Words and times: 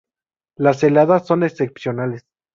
Las 0.57 0.83
heladas 0.83 1.27
son 1.27 1.43
excepcionales. 1.43 2.25